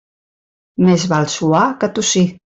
Més 0.87 1.05
val 1.11 1.27
suar 1.33 1.65
que 1.85 1.91
tossir. 1.99 2.25